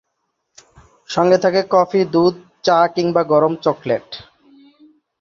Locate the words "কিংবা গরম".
2.95-3.53